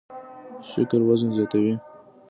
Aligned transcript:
شکر 0.69 0.99
وزن 1.07 1.29
زیاتوي 1.35 1.73